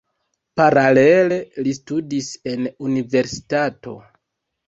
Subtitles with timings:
[0.59, 3.97] Paralele li studis en universitato.